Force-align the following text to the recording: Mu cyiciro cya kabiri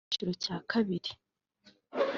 Mu 0.03 0.07
cyiciro 0.09 0.31
cya 0.43 0.55
kabiri 0.71 1.11